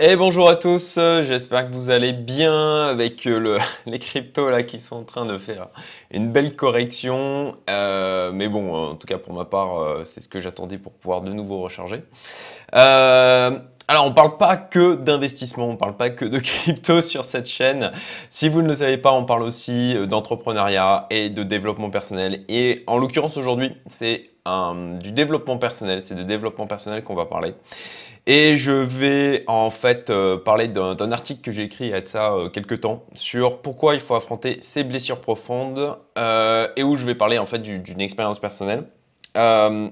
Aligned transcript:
Et 0.00 0.16
bonjour 0.16 0.50
à 0.50 0.56
tous, 0.56 0.98
j'espère 1.22 1.70
que 1.70 1.72
vous 1.72 1.88
allez 1.88 2.12
bien 2.12 2.82
avec 2.86 3.28
euh, 3.28 3.38
le, 3.38 3.58
les 3.86 4.00
cryptos 4.00 4.50
là 4.50 4.64
qui 4.64 4.80
sont 4.80 4.96
en 4.96 5.04
train 5.04 5.24
de 5.24 5.38
faire 5.38 5.68
une 6.10 6.32
belle 6.32 6.56
correction. 6.56 7.54
Euh, 7.70 8.32
mais 8.32 8.48
bon, 8.48 8.74
en 8.74 8.96
tout 8.96 9.06
cas 9.06 9.18
pour 9.18 9.32
ma 9.34 9.44
part, 9.44 9.78
euh, 9.78 10.02
c'est 10.04 10.20
ce 10.20 10.26
que 10.26 10.40
j'attendais 10.40 10.78
pour 10.78 10.94
pouvoir 10.94 11.20
de 11.20 11.32
nouveau 11.32 11.60
recharger. 11.62 12.02
alors 12.72 14.06
on 14.06 14.12
parle 14.12 14.36
pas 14.36 14.56
que 14.56 14.96
d'investissement, 14.96 15.68
on 15.68 15.76
parle 15.76 15.94
pas 15.96 16.10
que 16.10 16.24
de 16.24 16.38
crypto 16.40 17.00
sur 17.00 17.24
cette 17.24 17.46
chaîne. 17.46 17.92
Si 18.30 18.48
vous 18.48 18.62
ne 18.62 18.66
le 18.66 18.74
savez 18.74 18.98
pas, 18.98 19.12
on 19.12 19.24
parle 19.24 19.44
aussi 19.44 19.94
d'entrepreneuriat 20.08 21.06
et 21.10 21.30
de 21.30 21.44
développement 21.44 21.90
personnel. 21.90 22.42
Et 22.48 22.82
en 22.88 22.98
l'occurrence 22.98 23.36
aujourd'hui, 23.36 23.76
c'est 23.86 24.30
du 25.00 25.12
développement 25.12 25.56
personnel, 25.56 26.02
c'est 26.02 26.14
de 26.14 26.22
développement 26.24 26.66
personnel 26.66 27.02
qu'on 27.04 27.14
va 27.14 27.26
parler. 27.26 27.54
Et 28.26 28.56
je 28.56 28.72
vais 28.72 29.44
en 29.48 29.70
fait 29.70 30.08
euh, 30.08 30.38
parler 30.38 30.68
d'un 30.68 31.12
article 31.12 31.42
que 31.42 31.50
j'ai 31.50 31.64
écrit 31.64 31.84
il 31.86 31.90
y 31.90 31.94
a 31.94 32.00
de 32.00 32.06
ça 32.06 32.32
euh, 32.32 32.48
quelques 32.48 32.80
temps 32.80 33.04
sur 33.12 33.58
pourquoi 33.60 33.94
il 33.94 34.00
faut 34.00 34.14
affronter 34.14 34.58
ces 34.62 34.82
blessures 34.82 35.20
profondes 35.20 35.98
euh, 36.16 36.68
et 36.76 36.82
où 36.82 36.96
je 36.96 37.04
vais 37.04 37.14
parler 37.14 37.38
en 37.38 37.44
fait 37.44 37.58
d'une 37.58 38.00
expérience 38.00 38.38
personnelle. 38.38 38.84
alors 39.34 39.90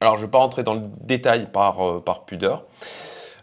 je 0.00 0.16
ne 0.16 0.20
vais 0.22 0.30
pas 0.30 0.38
rentrer 0.38 0.64
dans 0.64 0.74
le 0.74 0.82
détail 1.02 1.46
par, 1.52 2.02
par 2.02 2.24
pudeur. 2.24 2.64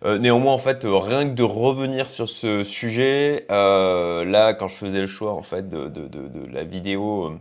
néanmoins, 0.04 0.54
en 0.54 0.58
fait, 0.58 0.82
rien 0.84 1.28
que 1.30 1.34
de 1.34 1.44
revenir 1.44 2.08
sur 2.08 2.28
ce 2.28 2.64
sujet, 2.64 3.46
là, 3.50 4.54
quand 4.54 4.68
je 4.68 4.76
faisais 4.76 5.02
le 5.02 5.08
choix 5.08 5.34
en 5.34 5.44
fait 5.44 5.70
de, 5.70 5.88
de 5.88 6.54
la 6.54 6.64
vidéo 6.64 7.38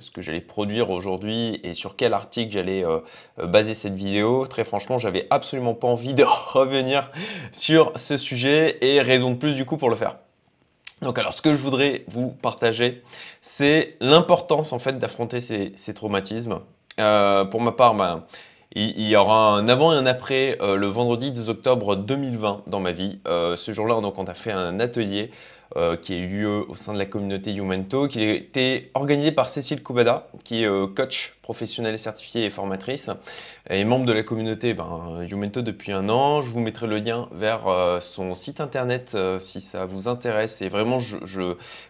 ce 0.00 0.10
que 0.10 0.20
j'allais 0.20 0.40
produire 0.40 0.90
aujourd'hui 0.90 1.60
et 1.62 1.74
sur 1.74 1.96
quel 1.96 2.14
article 2.14 2.52
j'allais 2.52 2.84
euh, 2.84 2.98
euh, 3.38 3.46
baser 3.46 3.74
cette 3.74 3.94
vidéo. 3.94 4.46
Très 4.46 4.64
franchement, 4.64 4.98
j'avais 4.98 5.26
absolument 5.30 5.74
pas 5.74 5.88
envie 5.88 6.14
de 6.14 6.24
revenir 6.24 7.10
sur 7.52 7.92
ce 7.96 8.16
sujet 8.16 8.78
et 8.80 9.00
raison 9.00 9.32
de 9.32 9.36
plus 9.36 9.54
du 9.54 9.64
coup 9.64 9.76
pour 9.76 9.90
le 9.90 9.96
faire. 9.96 10.16
Donc 11.02 11.18
alors 11.18 11.34
ce 11.34 11.42
que 11.42 11.54
je 11.54 11.62
voudrais 11.62 12.04
vous 12.08 12.30
partager, 12.30 13.02
c'est 13.40 13.96
l'importance 14.00 14.72
en 14.72 14.78
fait 14.78 14.98
d'affronter 14.98 15.40
ces, 15.40 15.94
traumatismes. 15.94 16.60
Euh, 16.98 17.44
pour 17.44 17.60
ma 17.60 17.72
part, 17.72 17.94
ben, 17.94 18.24
il, 18.72 19.08
y 19.08 19.16
aura 19.16 19.50
un 19.50 19.68
avant 19.68 19.92
et 19.92 19.96
un 19.96 20.06
après 20.06 20.56
le 20.60 20.86
vendredi 20.86 21.30
2 21.30 21.48
octobre 21.50 21.96
2020 21.96 22.62
dans 22.66 22.80
ma 22.80 22.92
vie. 22.92 23.20
ce 23.24 23.72
jour-là, 23.72 24.00
donc 24.00 24.18
on 24.18 24.24
a 24.24 24.34
fait 24.34 24.52
un 24.52 24.80
atelier 24.80 25.30
euh, 25.76 25.96
qui 25.96 26.14
a 26.14 26.16
eu 26.16 26.28
lieu 26.28 26.64
au 26.68 26.76
sein 26.76 26.92
de 26.92 26.98
la 26.98 27.04
communauté 27.06 27.52
Youmento, 27.52 28.06
qui 28.06 28.20
a 28.20 28.32
été 28.32 28.92
organisé 28.94 29.32
par 29.32 29.48
Cécile 29.48 29.82
Koubada, 29.82 30.28
qui 30.44 30.62
est 30.62 30.68
euh, 30.68 30.86
coach 30.86 31.36
professionnelle 31.42 31.98
certifiée 31.98 32.44
et 32.44 32.50
formatrice, 32.50 33.10
et 33.68 33.84
membre 33.84 34.06
de 34.06 34.12
la 34.12 34.22
communauté 34.22 34.72
ben, 34.72 35.26
depuis 35.28 35.90
un 35.90 36.08
an. 36.08 36.42
Je 36.42 36.48
vous 36.48 36.60
mettrai 36.60 36.86
le 36.86 36.98
lien 36.98 37.28
vers 37.32 37.66
euh, 37.66 37.98
son 37.98 38.36
site 38.36 38.60
internet 38.60 39.16
si 39.38 39.60
ça 39.60 39.84
vous 39.84 40.06
intéresse. 40.06 40.62
Et 40.62 40.68
vraiment, 40.68 41.00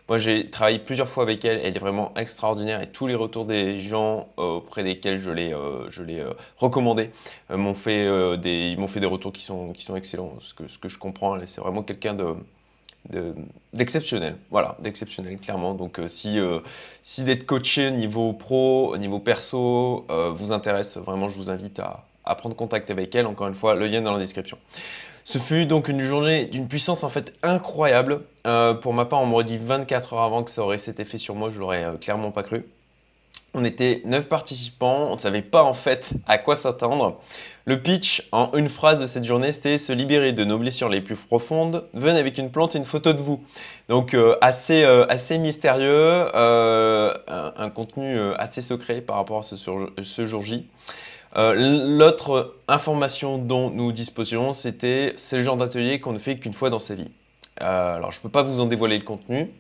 moi 0.09 0.17
j'ai 0.17 0.49
travaillé 0.49 0.79
plusieurs 0.79 1.09
fois 1.11 1.23
avec 1.23 1.45
elle, 1.45 1.61
elle 1.63 1.77
est 1.77 1.81
vraiment 1.81 2.15
extraordinaire 2.17 2.81
et 2.81 2.89
tous 2.89 3.07
les 3.07 3.15
retours 3.15 3.45
des 3.45 3.79
gens 3.81 4.29
auprès 4.39 4.83
desquels 4.83 5.21
je 5.21 5.31
l'ai 5.31 6.25
recommandé 6.57 7.11
m'ont 7.51 7.75
fait, 7.75 8.39
des, 8.39 8.71
ils 8.73 8.79
m'ont 8.79 8.89
fait 8.89 9.01
des 9.01 9.07
retours 9.07 9.33
qui 9.33 9.43
sont, 9.43 9.73
qui 9.73 9.85
sont 9.85 9.95
excellents. 9.95 10.33
Ce 10.41 10.55
que, 10.55 10.69
ce 10.69 10.79
que 10.79 10.89
je 10.89 10.99
comprends, 10.99 11.39
c'est 11.45 11.61
vraiment 11.61 11.83
quelqu'un 11.83 12.15
de 12.15 12.35
d'exceptionnel, 13.73 14.37
voilà, 14.51 14.77
d'exceptionnel 14.81 15.39
clairement. 15.39 15.75
Donc 15.75 15.99
euh, 15.99 16.09
si, 16.09 16.39
euh, 16.39 16.61
si 17.03 17.23
d'être 17.25 17.45
coaché 17.45 17.91
niveau 17.91 18.33
pro, 18.33 18.97
niveau 18.97 19.19
perso 19.19 20.07
euh, 20.11 20.31
vous 20.31 20.53
intéresse, 20.53 20.97
vraiment 20.97 21.29
je 21.29 21.37
vous 21.37 21.51
invite 21.51 21.81
à, 21.81 22.07
prendre 22.37 22.57
contact 22.57 22.91
avec 22.91 23.15
elle. 23.15 23.27
Encore 23.27 23.49
une 23.49 23.55
fois, 23.55 23.75
le 23.75 23.87
lien 23.87 23.99
est 23.99 24.05
dans 24.05 24.15
la 24.15 24.19
description. 24.19 24.59
Ce 25.25 25.39
fut 25.39 25.67
donc 25.67 25.89
une 25.89 26.03
journée 26.03 26.47
d'une 26.47 26.69
puissance 26.69 27.05
en 27.05 27.09
fait 27.09 27.33
incroyable. 27.43 28.23
pour 28.83 28.93
ma 28.95 29.05
part, 29.05 29.21
on 29.21 29.27
m'aurait 29.27 29.45
dit 29.45 29.59
24 29.59 30.15
heures 30.15 30.23
avant 30.23 30.43
que 30.43 30.51
ça 30.51 30.63
aurait 30.63 30.79
cet 30.79 31.01
effet 31.01 31.19
sur 31.19 31.35
moi, 31.35 31.51
je 31.51 31.59
l'aurais 31.59 31.85
clairement 32.01 32.31
pas 32.31 32.43
cru. 32.43 32.65
On 33.57 33.65
était 33.65 34.03
9 34.05 34.27
participants, 34.27 35.07
on 35.11 35.15
ne 35.15 35.21
savait 35.21 35.41
pas 35.41 35.63
en 35.63 35.75
fait 35.75 36.11
à 36.27 36.39
quoi 36.39 36.57
s'attendre. 36.57 37.21
Le 37.67 37.81
pitch 37.81 38.29
en 38.33 38.53
une 38.55 38.69
phrase 38.69 39.01
de 39.01 39.07
cette 39.07 39.25
journée, 39.25 39.53
c'était 39.53 39.79
se 39.79 39.93
libérer 39.93 40.33
de 40.33 40.45
nos 40.45 40.59
blessures 40.59 40.89
les 40.89 41.01
plus 41.01 41.15
profondes. 41.15 41.85
Venez 41.95 42.19
avec 42.19 42.37
une 42.37 42.51
plante 42.51 42.75
et 42.75 42.79
une 42.79 42.85
photo 42.85 43.13
de 43.13 43.21
vous. 43.21 43.45
Donc 43.89 44.13
euh, 44.13 44.37
assez, 44.41 44.83
euh, 44.83 45.07
assez 45.09 45.39
mystérieux, 45.39 45.87
euh, 46.35 47.15
un, 47.29 47.71
contenu 47.71 48.19
assez 48.39 48.61
secret 48.61 49.01
par 49.01 49.17
rapport 49.17 49.39
à 49.39 49.43
ce, 49.43 49.57
ce 49.57 50.27
jour 50.27 50.43
J. 50.43 50.67
L'autre 51.37 52.57
information 52.69 53.39
dont 53.39 53.71
nous 53.71 53.93
disposions, 53.93 54.53
c'était 54.53 55.15
c'est 55.17 55.37
le 55.37 55.43
genre 55.43 55.57
d'atelier 55.57 56.01
qu'on 56.01 56.13
ne 56.13 56.19
fait 56.19 56.37
qu'une 56.39 56.53
fois 56.53 56.71
dans 56.71 56.79
sa 56.79 56.95
vie. 56.95 57.11
alors 57.59 58.11
je 58.11 58.19
ne 58.19 58.23
peux 58.23 58.29
pas 58.29 58.43
vous 58.43 58.61
en 58.61 58.67
dévoiler 58.67 58.99
le 58.99 59.05
contenu, 59.05 59.51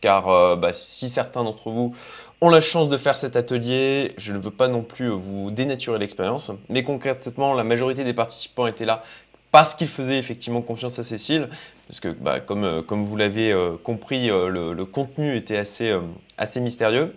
car 0.00 0.56
bah, 0.56 0.72
si 0.72 1.08
certains 1.08 1.44
d'entre 1.44 1.70
vous 1.70 1.94
ont 2.40 2.50
la 2.50 2.60
chance 2.60 2.88
de 2.88 2.96
faire 2.96 3.16
cet 3.16 3.36
atelier. 3.36 4.14
Je 4.16 4.32
ne 4.32 4.38
veux 4.38 4.50
pas 4.50 4.68
non 4.68 4.82
plus 4.82 5.08
vous 5.08 5.50
dénaturer 5.50 5.98
l'expérience, 5.98 6.50
mais 6.68 6.82
concrètement, 6.82 7.54
la 7.54 7.64
majorité 7.64 8.04
des 8.04 8.14
participants 8.14 8.66
étaient 8.66 8.84
là 8.84 9.02
parce 9.50 9.74
qu'ils 9.74 9.88
faisaient 9.88 10.18
effectivement 10.18 10.60
confiance 10.60 10.98
à 10.98 11.04
Cécile, 11.04 11.48
parce 11.86 12.00
que 12.00 12.08
bah, 12.08 12.38
comme, 12.38 12.64
euh, 12.64 12.82
comme 12.82 13.04
vous 13.04 13.16
l'avez 13.16 13.50
euh, 13.50 13.76
compris, 13.82 14.30
euh, 14.30 14.74
le, 14.74 14.84
contenu 14.84 15.34
était 15.36 15.56
assez, 15.56 15.94
assez 16.36 16.60
mystérieux. 16.60 17.14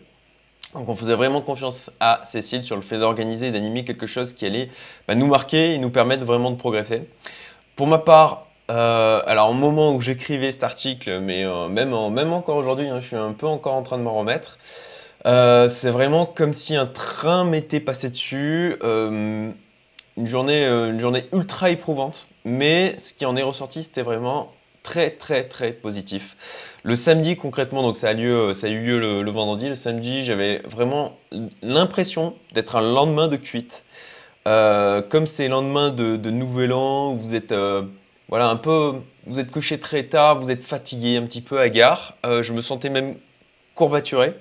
Donc 0.74 0.88
on 0.88 0.96
faisait 0.96 1.16
vraiment 1.16 1.41
confiance 1.41 1.91
à 2.00 2.22
Cécile 2.24 2.64
sur 2.64 2.78
le 2.78 2.81
fait 2.81 2.97
d'organiser 2.97 3.47
et 3.47 3.52
d'animer 3.52 3.84
quelque 3.84 4.08
chose 4.08 4.31
qui 4.31 4.46
allait 4.46 4.70
bah, 5.08 5.16
nous 5.16 5.28
marquer 5.28 5.74
et 5.74 5.78
nous 5.78 5.90
permettre 5.90 6.24
vraiment 6.24 6.52
de 6.52 6.56
progresser. 6.56 7.02
Pour 7.75 7.88
ma 7.88 7.97
part, 7.97 8.47
alors 8.78 9.50
au 9.50 9.54
moment 9.54 9.94
où 9.94 10.02
j'écrivais 10.02 10.52
cet 10.52 10.64
article, 10.64 11.20
mais 11.20 11.46
même, 11.70 11.96
même 12.12 12.34
encore 12.34 12.58
aujourd'hui, 12.58 12.88
hein, 12.88 13.00
je 13.00 13.08
suis 13.08 13.16
un 13.16 13.34
peu 13.34 13.48
encore 13.48 13.76
en 13.76 13.84
train 13.84 13.98
de 13.98 14.04
m'en 14.04 14.14
remettre, 14.18 14.58
euh, 15.26 15.68
c'est 15.68 15.92
vraiment 15.92 16.26
comme 16.26 16.54
si 16.54 16.76
un 16.76 16.88
train 16.88 17.44
m'était 17.46 17.80
passé 17.80 18.09
dessus. 18.09 18.76
Euh, 18.84 19.52
une, 20.18 20.28
journée, 20.28 20.66
euh, 20.66 20.92
une 20.92 21.00
journée 21.00 21.26
ultra 21.34 21.70
éprouvante. 21.70 22.28
Mais 22.46 22.98
ce 22.98 23.14
qui 23.14 23.26
en 23.26 23.36
est 23.36 23.44
ressorti, 23.44 23.84
c'était 23.84 24.02
vraiment 24.02 24.52
très 24.84 25.12
très 25.12 25.44
très 25.44 25.74
positif. 25.74 26.36
Le 26.84 26.96
samedi 26.96 27.38
concrètement, 27.38 27.84
donc 27.84 27.98
ça 27.98 28.09
a, 28.09 28.14
eu 28.14 28.18
lieu 28.18 29.00
le, 29.00 29.32
vendredi. 29.32 29.70
Le 29.70 29.76
samedi, 29.76 30.26
j'avais 30.26 30.59
vraiment 30.66 31.18
l'impression 31.62 32.34
d'être 32.53 32.76
un 32.76 32.82
lendemain 32.82 33.28
de 33.28 33.36
cuite. 33.36 33.86
comme 34.46 35.28
c'est 35.28 35.48
lendemain 35.48 35.92
de, 35.92 36.18
de, 36.18 36.32
Nouvel 36.32 36.74
An, 36.74 37.14
où 37.14 37.18
vous 37.18 37.36
êtes 37.36 37.53
voilà 38.31 38.50
un 38.50 38.56
peu, 38.56 38.96
vous 39.28 39.40
êtes 39.40 39.52
couché 39.52 39.80
très 39.80 40.03
tard, 40.03 40.40
vous 40.40 40.50
êtes 40.50 40.66
fatigué, 40.66 41.18
un 41.18 41.24
petit 41.24 41.42
peu 41.42 41.59
hagard. 41.59 42.16
je 42.24 42.53
me 42.53 42.62
sentais 42.62 42.90
même 42.90 43.16
courbaturé. 43.75 44.34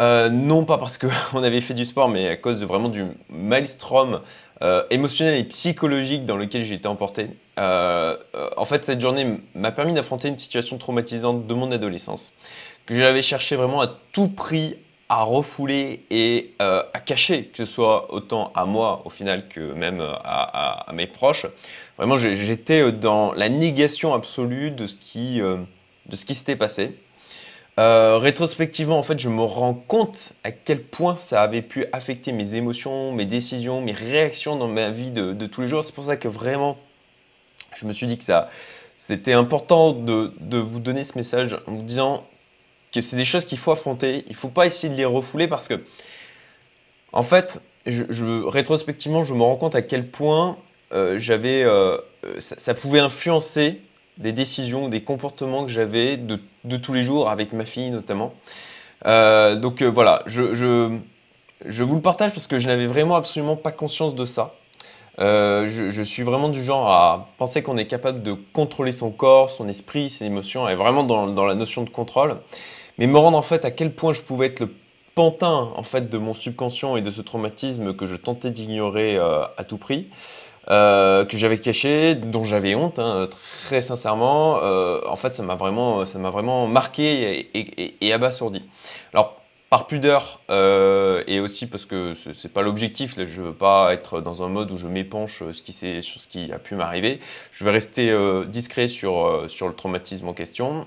Euh, 0.00 0.30
non 0.30 0.64
pas 0.64 0.78
parce 0.78 0.98
qu'on 0.98 1.08
avait 1.42 1.60
fait 1.60 1.74
du 1.74 1.84
sport, 1.84 2.08
mais 2.08 2.28
à 2.28 2.36
cause 2.36 2.60
de 2.60 2.66
vraiment 2.66 2.88
du 2.88 3.04
maelstrom 3.30 4.20
euh, 4.62 4.84
émotionnel 4.90 5.36
et 5.38 5.44
psychologique 5.44 6.24
dans 6.24 6.36
lequel 6.36 6.62
j'ai 6.62 6.74
été 6.74 6.88
emporté. 6.88 7.28
Euh, 7.58 8.16
en 8.56 8.64
fait, 8.64 8.84
cette 8.84 9.00
journée 9.00 9.38
m'a 9.54 9.72
permis 9.72 9.92
d'affronter 9.92 10.28
une 10.28 10.38
situation 10.38 10.78
traumatisante 10.78 11.46
de 11.46 11.54
mon 11.54 11.70
adolescence, 11.70 12.32
que 12.86 12.94
j'avais 12.94 13.22
cherché 13.22 13.56
vraiment 13.56 13.80
à 13.80 13.90
tout 14.12 14.28
prix 14.28 14.76
à 15.12 15.22
refouler 15.24 16.04
et 16.10 16.54
à 16.58 17.00
cacher, 17.04 17.44
que 17.44 17.58
ce 17.58 17.64
soit 17.66 18.12
autant 18.14 18.50
à 18.54 18.64
moi 18.64 19.02
au 19.04 19.10
final 19.10 19.46
que 19.48 19.60
même 19.60 20.00
à, 20.00 20.88
à 20.88 20.92
mes 20.92 21.06
proches. 21.06 21.46
Vraiment, 21.98 22.16
j'étais 22.16 22.92
dans 22.92 23.32
la 23.34 23.48
négation 23.50 24.14
absolue 24.14 24.70
de 24.70 24.86
ce 24.86 24.96
qui, 24.96 25.38
de 25.38 26.16
ce 26.16 26.24
qui 26.24 26.34
s'était 26.34 26.56
passé. 26.56 26.96
Euh, 27.78 28.18
rétrospectivement, 28.18 28.98
en 28.98 29.02
fait, 29.02 29.18
je 29.18 29.30
me 29.30 29.42
rends 29.42 29.72
compte 29.74 30.34
à 30.44 30.50
quel 30.50 30.82
point 30.82 31.16
ça 31.16 31.42
avait 31.42 31.62
pu 31.62 31.86
affecter 31.92 32.32
mes 32.32 32.54
émotions, 32.54 33.12
mes 33.12 33.24
décisions, 33.24 33.80
mes 33.80 33.92
réactions 33.92 34.56
dans 34.56 34.68
ma 34.68 34.90
vie 34.90 35.10
de, 35.10 35.46
tous 35.46 35.62
les 35.62 35.68
jours. 35.68 35.82
C'est 35.82 35.94
pour 35.94 36.04
ça 36.04 36.16
que 36.16 36.28
vraiment, 36.28 36.76
je 37.74 37.86
me 37.86 37.92
suis 37.92 38.06
dit 38.06 38.18
que 38.18 38.24
ça, 38.24 38.50
c'était 38.96 39.32
important 39.32 39.92
de, 39.92 40.58
vous 40.58 40.80
donner 40.80 41.02
ce 41.02 41.16
message 41.16 41.56
en 41.66 41.72
vous 41.72 41.82
disant 41.82 42.24
que 42.92 43.00
c'est 43.00 43.16
des 43.16 43.24
choses 43.24 43.44
qu'il 43.44 43.58
faut 43.58 43.72
affronter. 43.72 44.24
Il 44.26 44.32
ne 44.32 44.36
faut 44.36 44.48
pas 44.48 44.66
essayer 44.66 44.92
de 44.92 44.96
les 44.96 45.04
refouler 45.04 45.48
parce 45.48 45.68
que, 45.68 45.82
en 47.12 47.22
fait, 47.22 47.60
rétrospectivement, 47.86 49.24
je 49.24 49.34
me 49.34 49.42
rends 49.42 49.56
compte 49.56 49.74
à 49.74 49.82
quel 49.82 50.08
point 50.08 50.56
euh, 50.92 51.16
j'avais, 51.16 51.62
euh, 51.64 51.96
ça, 52.38 52.74
pouvait 52.74 53.00
influencer 53.00 53.80
des 54.18 54.32
décisions, 54.32 54.88
des 54.88 55.02
comportements 55.02 55.64
que 55.64 55.70
j'avais 55.70 56.16
de, 56.16 56.38
tous 56.76 56.92
les 56.92 57.02
jours 57.02 57.30
avec 57.30 57.52
ma 57.52 57.64
fille 57.64 57.90
notamment. 57.90 58.34
Euh, 59.06 59.56
donc 59.56 59.82
voilà, 59.82 60.22
je, 60.26 60.42
vous 61.82 61.94
le 61.94 62.02
partage 62.02 62.32
parce 62.32 62.46
que 62.46 62.58
je 62.58 62.68
n'avais 62.68 62.86
vraiment 62.86 63.16
absolument 63.16 63.56
pas 63.56 63.72
conscience 63.72 64.14
de 64.14 64.24
ça. 64.24 64.54
Je, 65.18 66.02
suis 66.04 66.22
vraiment 66.22 66.50
du 66.50 66.62
genre 66.62 66.88
à 66.90 67.28
penser 67.38 67.62
qu'on 67.62 67.78
est 67.78 67.86
capable 67.86 68.22
de 68.22 68.34
contrôler 68.52 68.92
son 68.92 69.10
corps, 69.10 69.50
son 69.50 69.68
esprit, 69.68 70.10
ses 70.10 70.26
émotions, 70.26 70.68
et 70.68 70.74
vraiment 70.74 71.04
dans, 71.04 71.46
la 71.46 71.54
notion 71.54 71.84
de 71.84 71.90
contrôle. 71.90 72.36
Mais 73.02 73.08
me 73.08 73.18
rendre 73.18 73.36
en 73.36 73.42
fait 73.42 73.64
à 73.64 73.72
quel 73.72 73.92
point 73.92 74.12
je 74.12 74.22
pouvais 74.22 74.46
être 74.46 74.60
le 74.60 74.68
pantin 75.16 75.72
en 75.74 75.82
fait 75.82 76.08
de 76.08 76.18
mon 76.18 76.34
subconscient 76.34 76.94
et 76.94 77.00
de 77.00 77.10
ce 77.10 77.20
traumatisme 77.20 77.96
que 77.96 78.06
je 78.06 78.14
tentais 78.14 78.52
d'ignorer 78.52 79.18
à 79.18 79.64
tout 79.64 79.76
prix. 79.76 80.06
que 80.68 81.26
j'avais 81.32 81.58
caché, 81.58 82.14
dont 82.14 82.44
j'avais 82.44 82.76
honte, 82.76 83.00
hein, 83.00 83.28
très 83.64 83.82
sincèrement. 83.82 84.60
en 85.04 85.16
fait, 85.16 85.34
ça 85.34 85.42
m'a 85.42 85.56
vraiment, 85.56 86.04
vraiment 86.30 86.68
marqué 86.68 87.48
et, 88.00 88.12
abasourdi. 88.12 88.62
Alors, 89.12 89.40
par 89.68 89.88
pudeur 89.88 90.40
et 90.48 91.40
aussi 91.40 91.66
parce 91.66 91.86
que 91.86 92.14
ce 92.14 92.28
n'est 92.30 92.52
pas 92.52 92.62
l'objectif, 92.62 93.16
je 93.16 93.40
ne 93.40 93.46
veux 93.48 93.52
pas 93.52 93.92
être 93.92 94.20
dans 94.20 94.44
un 94.44 94.48
mode 94.48 94.70
où 94.70 94.76
je 94.76 94.86
m'épanche 94.86 95.38
sur 95.38 96.20
ce 96.20 96.28
qui 96.28 96.52
a 96.52 96.58
pu 96.60 96.76
m'arriver. 96.76 97.18
Je 97.50 97.64
vais 97.64 97.72
rester 97.72 98.16
discret 98.46 98.86
sur, 98.86 99.46
sur 99.48 99.66
le 99.66 99.74
traumatisme 99.74 100.28
en 100.28 100.34
question. 100.34 100.86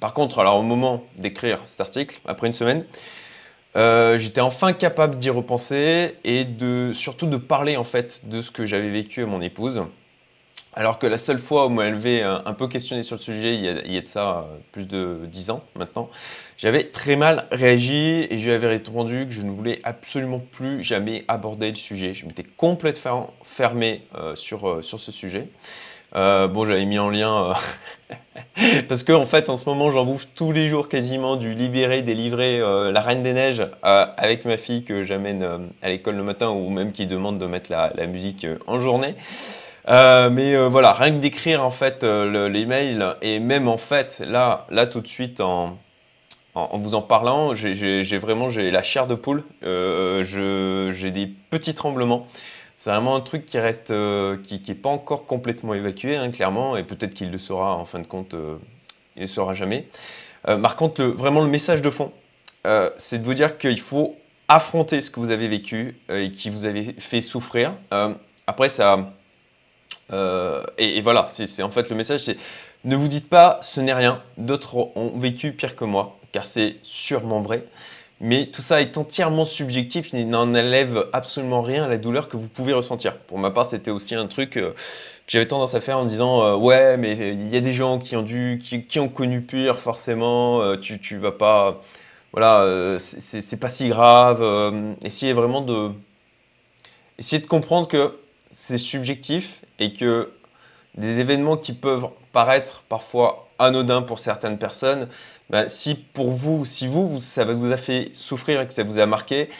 Par 0.00 0.12
contre, 0.12 0.40
alors 0.40 0.58
au 0.58 0.62
moment 0.62 1.04
d'écrire 1.16 1.60
cet 1.66 1.80
article, 1.80 2.20
après 2.26 2.46
une 2.46 2.54
semaine, 2.54 2.84
euh, 3.76 4.16
j'étais 4.16 4.40
enfin 4.40 4.72
capable 4.72 5.18
d'y 5.18 5.30
repenser 5.30 6.16
et 6.24 6.44
de 6.44 6.92
surtout 6.92 7.26
de 7.26 7.36
parler 7.36 7.76
en 7.76 7.84
fait 7.84 8.20
de 8.24 8.40
ce 8.40 8.50
que 8.50 8.66
j'avais 8.66 8.90
vécu 8.90 9.22
à 9.22 9.26
mon 9.26 9.40
épouse. 9.40 9.82
Alors 10.76 10.98
que 10.98 11.06
la 11.06 11.18
seule 11.18 11.38
fois 11.38 11.66
où 11.66 11.68
m'avait 11.68 12.22
un 12.22 12.52
peu 12.52 12.66
questionné 12.66 13.04
sur 13.04 13.14
le 13.14 13.20
sujet, 13.22 13.54
il 13.54 13.92
y 13.92 13.96
a, 13.96 14.00
de 14.00 14.08
ça 14.08 14.38
euh, 14.38 14.56
plus 14.72 14.88
de 14.88 15.20
10 15.26 15.50
ans 15.50 15.62
maintenant, 15.76 16.10
j'avais 16.56 16.82
très 16.82 17.14
mal 17.14 17.46
réagi 17.52 18.26
et 18.28 18.38
je 18.38 18.44
lui 18.44 18.52
avais 18.52 18.66
répondu 18.66 19.26
que 19.26 19.32
je 19.32 19.42
ne 19.42 19.52
voulais 19.52 19.80
absolument 19.84 20.40
plus 20.40 20.82
jamais 20.82 21.24
aborder 21.28 21.68
le 21.68 21.76
sujet. 21.76 22.12
Je 22.12 22.26
m'étais 22.26 22.42
complètement 22.42 23.32
fermé 23.44 24.02
euh, 24.16 24.34
sur 24.34 24.82
ce 24.82 25.12
sujet. 25.12 25.48
Bon, 26.14 26.64
j'avais 26.64 26.84
mis 26.84 26.98
en 26.98 27.10
lien 27.10 27.54
Parce 28.88 29.02
qu'en 29.04 29.22
en 29.22 29.26
fait, 29.26 29.50
en 29.50 29.56
ce 29.56 29.68
moment, 29.68 29.90
j'en 29.90 30.04
bouffe 30.04 30.28
tous 30.34 30.52
les 30.52 30.68
jours 30.68 30.88
quasiment 30.88 31.36
du 31.36 31.54
libéré, 31.54 32.02
délivré, 32.02 32.60
euh, 32.60 32.92
la 32.92 33.00
Reine 33.00 33.22
des 33.22 33.32
Neiges 33.32 33.66
euh, 33.84 34.06
avec 34.16 34.44
ma 34.44 34.56
fille 34.56 34.84
que 34.84 35.04
j'amène 35.04 35.42
euh, 35.42 35.58
à 35.82 35.88
l'école 35.88 36.16
le 36.16 36.22
matin 36.22 36.50
ou 36.50 36.70
même 36.70 36.92
qui 36.92 37.06
demande 37.06 37.38
de 37.38 37.46
mettre 37.46 37.70
la, 37.70 38.06
musique 38.06 38.46
en 38.66 38.80
journée. 38.80 39.14
mais 39.88 40.56
voilà, 40.68 40.92
rien 40.92 41.12
que 41.12 41.18
d'écrire 41.18 41.64
en 41.64 41.70
fait 41.70 42.04
l'email 42.04 43.04
et 43.22 43.38
même 43.38 43.68
en 43.68 43.78
fait 43.78 44.22
là, 44.24 44.66
tout 44.90 45.00
de 45.00 45.06
suite 45.06 45.40
en, 45.40 45.78
en, 46.54 46.76
vous 46.76 46.94
en 46.94 47.02
parlant, 47.02 47.54
j'ai 47.54 48.18
vraiment 48.18 48.50
j'ai 48.50 48.70
la 48.70 48.82
chair 48.82 49.06
de 49.06 49.14
poule, 49.14 49.42
j'ai 49.62 51.10
des 51.10 51.26
petits 51.50 51.74
tremblements. 51.74 52.26
C'est 52.76 52.90
vraiment 52.90 53.16
un 53.16 53.20
truc 53.20 53.46
qui 53.46 53.58
reste, 53.58 53.90
euh, 53.90 54.36
qui 54.42 54.60
n'est 54.66 54.74
pas 54.74 54.88
encore 54.88 55.26
complètement 55.26 55.74
évacué, 55.74 56.16
hein, 56.16 56.30
clairement, 56.30 56.76
et 56.76 56.82
peut-être 56.82 57.14
qu'il 57.14 57.30
le 57.30 57.38
sera 57.38 57.76
en 57.76 57.84
fin 57.84 57.98
de 57.98 58.06
compte, 58.06 58.34
euh, 58.34 58.56
il 59.16 59.20
ne 59.20 59.26
le 59.26 59.30
sera 59.30 59.54
jamais. 59.54 59.88
Euh, 60.48 60.58
par 60.58 60.76
contre, 60.76 61.02
vraiment 61.02 61.40
le 61.40 61.48
message 61.48 61.82
de 61.82 61.90
fond, 61.90 62.12
c'est 62.96 63.18
de 63.18 63.24
vous 63.24 63.34
dire 63.34 63.58
qu'il 63.58 63.78
faut 63.80 64.16
affronter 64.48 65.00
ce 65.02 65.10
que 65.10 65.20
vous 65.20 65.30
avez 65.30 65.48
vécu 65.48 65.98
et 66.08 66.30
qui 66.30 66.48
vous 66.48 66.64
avez 66.64 66.94
fait 66.98 67.20
souffrir. 67.20 67.74
après, 68.46 68.70
ça. 68.70 69.12
Et, 70.10 70.96
et, 70.96 71.00
voilà, 71.02 71.26
c'est 71.28 71.62
en 71.62 71.70
fait 71.70 71.90
le 71.90 71.96
message, 71.96 72.20
c'est 72.20 72.38
ne 72.84 72.96
vous 72.96 73.08
dites 73.08 73.28
pas 73.28 73.60
ce 73.62 73.80
n'est 73.80 73.92
rien, 73.92 74.22
d'autres 74.38 74.76
ont 74.96 75.12
vécu 75.16 75.52
pire 75.52 75.76
que 75.76 75.84
moi, 75.84 76.18
car 76.32 76.46
c'est 76.46 76.76
sûrement 76.82 77.42
vrai. 77.42 77.64
Mais 78.20 78.46
tout 78.46 78.62
ça 78.62 78.80
est 78.80 78.96
entièrement 78.96 79.44
subjectif, 79.44 80.12
il 80.12 80.28
n'en 80.28 80.42
enlève 80.54 81.08
absolument 81.12 81.62
rien 81.62 81.84
à 81.84 81.88
la 81.88 81.98
douleur 81.98 82.28
que 82.28 82.36
vous 82.36 82.48
pouvez 82.48 82.72
ressentir. 82.72 83.18
Pour 83.18 83.38
ma 83.38 83.50
part, 83.50 83.66
c'était 83.66 83.90
aussi 83.90 84.14
un 84.14 84.26
truc 84.26 84.56
euh, 84.56 84.70
que 84.70 84.76
j'avais 85.26 85.46
tendance 85.46 85.74
à 85.74 85.80
faire 85.80 85.98
en 85.98 86.04
disant 86.04 86.42
euh, 86.42 86.54
Ouais, 86.56 86.96
mais 86.96 87.12
il 87.34 87.48
y 87.48 87.56
a 87.56 87.60
des 87.60 87.72
gens 87.72 87.98
qui 87.98 88.16
ont, 88.16 88.22
dû, 88.22 88.60
ont 88.98 89.08
connu 89.08 89.42
pire, 89.42 89.78
forcément, 89.80 90.62
euh, 90.62 90.76
tu, 90.76 91.00
tu 91.00 91.18
vas 91.18 91.32
pas. 91.32 91.82
Voilà, 92.32 92.96
c'est 92.98 93.60
pas 93.60 93.68
si 93.68 93.88
grave. 93.88 94.42
essayez 95.04 95.32
vraiment 95.32 95.60
de. 95.60 95.90
Essayez 97.18 97.40
de 97.40 97.46
comprendre 97.46 97.86
que 97.86 98.18
c'est 98.52 98.78
subjectif 98.78 99.62
et 99.78 99.92
que 99.92 100.32
des 100.96 101.20
événements 101.20 101.56
qui 101.56 101.72
peuvent 101.72 102.08
paraître 102.32 102.82
parfois 102.88 103.48
anodins 103.58 104.02
pour 104.02 104.18
certaines 104.18 104.58
personnes, 104.58 105.08
bah, 105.50 105.68
si 105.68 105.94
pour 105.94 106.30
vous, 106.30 106.64
si 106.64 106.86
vous, 106.86 107.20
ça 107.20 107.44
vous 107.44 107.72
a 107.72 107.76
fait 107.76 108.10
souffrir 108.14 108.60
et 108.60 108.66
que 108.66 108.74
ça 108.74 108.82
vous 108.82 108.98
a 108.98 109.06
marqué, 109.06 109.50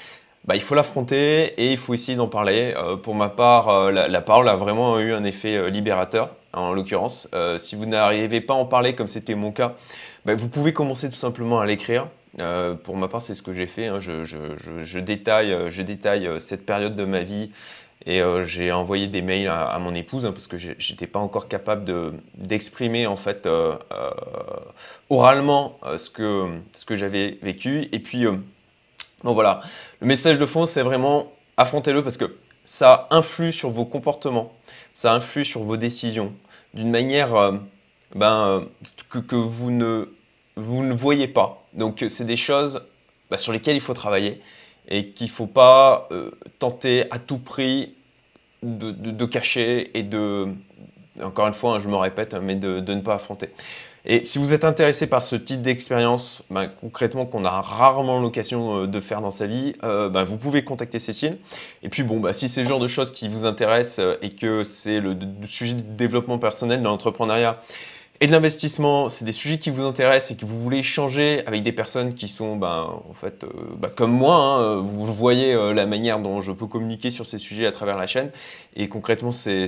bah, 0.44 0.56
il 0.56 0.62
faut 0.62 0.74
l'affronter 0.74 1.54
et 1.56 1.72
il 1.72 1.78
faut 1.78 1.94
essayer 1.94 2.16
d'en 2.16 2.28
parler. 2.28 2.74
Euh, 2.76 2.96
pour 2.96 3.14
ma 3.14 3.28
part, 3.28 3.68
euh, 3.68 3.90
la, 3.90 4.20
parole 4.20 4.48
a 4.48 4.56
vraiment 4.56 4.98
eu 4.98 5.12
un 5.12 5.24
effet 5.24 5.56
euh, 5.56 5.70
libérateur, 5.70 6.30
en 6.52 6.72
l'occurrence. 6.72 7.28
si 7.58 7.74
vous 7.74 7.86
n'arrivez 7.86 8.40
pas 8.40 8.54
à 8.54 8.56
en 8.56 8.66
parler 8.66 8.94
comme 8.94 9.08
c'était 9.08 9.34
mon 9.34 9.52
cas, 9.52 9.74
bah, 10.24 10.34
vous 10.34 10.48
pouvez 10.48 10.72
commencer 10.72 11.08
tout 11.08 11.16
simplement 11.16 11.60
à 11.60 11.66
l'écrire. 11.66 12.06
pour 12.84 12.96
ma 12.96 13.08
part, 13.08 13.22
c'est 13.22 13.34
ce 13.34 13.42
que 13.42 13.52
j'ai 13.52 13.66
fait. 13.66 13.86
Hein. 13.86 14.00
Je, 14.00 14.98
détaille, 14.98 15.56
je 15.68 15.82
détaille 15.82 16.30
cette 16.38 16.64
période 16.64 16.94
de 16.94 17.04
ma 17.04 17.20
vie 17.20 17.50
et 18.06 18.20
euh, 18.20 18.44
j'ai 18.44 18.70
envoyé 18.70 19.06
des 19.06 19.22
mails 19.22 19.48
à, 19.48 19.78
mon 19.78 19.94
épouse 19.94 20.26
hein, 20.26 20.32
parce 20.32 20.46
que 20.46 20.58
j'étais 20.58 21.06
pas 21.06 21.20
encore 21.20 21.48
capable 21.48 22.14
d'exprimer 22.36 23.06
en 23.06 23.16
fait 23.16 23.46
euh, 23.46 23.76
euh, 23.92 24.10
oralement 25.08 25.78
ce 25.96 26.10
que, 26.10 26.48
ce 26.74 26.84
que 26.84 26.96
j'avais 26.96 27.38
vécu. 27.42 27.88
Et 27.92 27.98
puis, 27.98 28.26
voilà, 29.22 29.62
le 30.00 30.06
message 30.06 30.36
de 30.36 30.46
fond, 30.46 30.66
c'est 30.66 30.82
vraiment 30.82 31.32
affrontez-le 31.56 32.02
parce 32.02 32.18
que 32.18 32.36
ça 32.66 33.08
influe 33.10 33.52
sur 33.52 33.70
vos 33.70 33.84
comportements, 33.86 34.52
ça 34.92 35.14
influe 35.14 35.44
sur 35.44 35.62
vos 35.62 35.76
décisions 35.76 36.32
d'une 36.74 36.90
manière 36.90 37.52
ben, 38.14 38.66
que, 39.08 39.18
que, 39.18 39.36
vous, 39.36 39.70
ne, 39.70 40.10
vous 40.56 40.82
ne 40.82 40.92
voyez 40.92 41.28
pas. 41.28 41.66
Donc, 41.72 42.04
c'est 42.08 42.24
des 42.24 42.36
choses 42.36 42.82
bah, 43.30 43.38
sur 43.38 43.52
lesquelles 43.52 43.76
il 43.76 43.80
faut 43.80 43.94
travailler 43.94 44.42
et 44.88 45.08
qu'il 45.08 45.26
ne 45.26 45.32
faut 45.32 45.46
pas 45.46 46.08
euh, 46.12 46.30
tenter 46.58 47.04
à 47.10 47.18
tout 47.18 47.38
prix 47.38 47.94
de, 48.62 49.24
cacher 49.26 49.96
et 49.96 50.02
de, 50.02 50.48
encore 51.22 51.46
une 51.46 51.54
fois, 51.54 51.74
hein, 51.74 51.78
je 51.80 51.88
me 51.88 51.96
répète, 51.96 52.34
hein, 52.34 52.40
mais 52.42 52.54
de, 52.54 52.80
ne 52.80 53.00
pas 53.00 53.14
affronter. 53.14 53.50
Et 54.06 54.22
si 54.22 54.38
vous 54.38 54.52
êtes 54.52 54.64
intéressé 54.64 55.06
par 55.06 55.22
ce 55.22 55.34
type 55.36 55.62
d'expérience, 55.62 56.42
ben, 56.50 56.68
concrètement 56.68 57.24
qu'on 57.24 57.44
a 57.44 57.60
rarement 57.62 58.20
l'occasion 58.20 58.82
euh, 58.82 58.86
de 58.86 59.00
faire 59.00 59.22
dans 59.22 59.30
sa 59.30 59.46
vie, 59.46 59.74
euh, 59.82 60.10
ben, 60.10 60.24
vous 60.24 60.36
pouvez 60.36 60.62
contacter 60.62 60.98
Cécile. 60.98 61.38
Et 61.82 61.88
puis 61.88 62.02
bon, 62.02 62.20
ben, 62.20 62.34
si 62.34 62.48
c'est 62.50 62.62
le 62.62 62.68
genre 62.68 62.80
de 62.80 62.88
choses 62.88 63.12
qui 63.12 63.28
vous 63.28 63.46
intéressent 63.46 64.16
et 64.20 64.30
que 64.30 64.62
c'est 64.62 65.00
le, 65.00 65.14
le, 65.14 65.46
sujet 65.46 65.74
de 65.74 65.80
développement 65.80 66.38
personnel 66.38 66.82
dans 66.82 66.90
l'entrepreneuriat, 66.90 67.58
et 68.24 68.26
de 68.26 68.32
l'investissement, 68.32 69.10
c'est 69.10 69.26
des 69.26 69.32
sujets 69.32 69.58
qui 69.58 69.68
vous 69.68 69.84
intéressent 69.84 70.30
et 70.30 70.36
que 70.36 70.46
vous 70.46 70.58
voulez 70.58 70.78
échanger 70.78 71.42
avec 71.46 71.62
des 71.62 71.72
personnes 71.72 72.14
qui 72.14 72.26
sont 72.26 72.56
ben, 72.56 73.02
en 73.06 73.12
fait, 73.12 73.44
euh, 73.44 73.48
ben, 73.76 73.90
comme 73.90 74.12
moi, 74.12 74.36
hein, 74.36 74.76
vous 74.76 75.04
voyez 75.12 75.52
euh, 75.52 75.74
la 75.74 75.84
manière 75.84 76.18
dont 76.18 76.40
je 76.40 76.50
peux 76.50 76.66
communiquer 76.66 77.10
sur 77.10 77.26
ces 77.26 77.36
sujets 77.36 77.66
à 77.66 77.72
travers 77.72 77.98
la 77.98 78.06
chaîne. 78.06 78.30
Et 78.76 78.88
concrètement, 78.88 79.30
c'est 79.30 79.66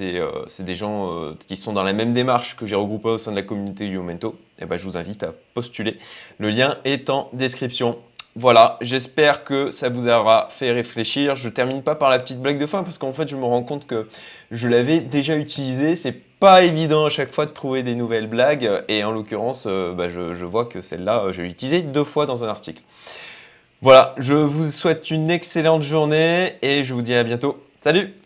euh, 0.00 0.32
des 0.60 0.74
gens 0.74 1.34
qui 1.46 1.56
sont 1.56 1.74
dans 1.74 1.82
la 1.82 1.92
même 1.92 2.14
démarche 2.14 2.56
que 2.56 2.64
j'ai 2.64 2.76
regroupé 2.76 3.10
au 3.10 3.18
sein 3.18 3.30
de 3.30 3.36
la 3.36 3.42
communauté 3.42 3.86
Yomento. 3.86 4.38
Et 4.58 4.64
ben, 4.64 4.78
je 4.78 4.86
vous 4.86 4.96
invite 4.96 5.22
à 5.22 5.34
postuler. 5.52 5.98
Le 6.38 6.48
lien 6.48 6.78
est 6.86 7.10
en 7.10 7.28
description. 7.34 7.98
Voilà, 8.36 8.78
j'espère 8.80 9.42
que 9.42 9.70
ça 9.70 9.88
vous 9.88 10.06
aura 10.06 10.48
fait 10.50 10.70
réfléchir. 10.70 11.34
Je 11.34 11.48
termine 11.48 11.82
pas 11.82 11.96
par 11.96 12.08
la 12.08 12.18
petite 12.18 12.40
blague 12.40 12.58
de 12.58 12.66
fin 12.66 12.84
parce 12.84 12.98
qu'en 12.98 13.12
fait, 13.12 13.28
je 13.28 13.36
me 13.36 13.44
rends 13.44 13.64
compte 13.64 13.86
que 13.86 14.08
je 14.52 14.68
l'avais 14.68 15.00
déjà 15.00 15.36
utilisé. 15.36 15.96
C'est 15.96 16.12
pas 16.12 16.62
évident 16.62 17.04
à 17.06 17.10
chaque 17.10 17.32
fois 17.32 17.46
de 17.46 17.50
trouver 17.50 17.82
des 17.82 17.94
nouvelles 17.94 18.28
blagues 18.28 18.84
et 18.86 19.02
en 19.02 19.10
l'occurrence, 19.10 19.64
euh, 19.66 19.92
bah, 19.92 20.08
je, 20.08 20.44
vois 20.44 20.66
que 20.66 20.80
celle-là, 20.80 21.24
euh, 21.24 21.32
je 21.32 21.42
l'ai 21.42 21.48
utilisée 21.48 21.82
deux 21.82 22.04
fois 22.04 22.26
dans 22.26 22.44
un 22.44 22.48
article. 22.48 22.82
Voilà, 23.82 24.14
je 24.18 24.34
vous 24.34 24.70
souhaite 24.70 25.10
une 25.10 25.30
excellente 25.30 25.82
journée 25.82 26.54
et 26.62 26.84
je 26.84 26.94
vous 26.94 27.02
dis 27.02 27.14
à 27.14 27.24
bientôt. 27.24 27.62
Salut 27.80 28.17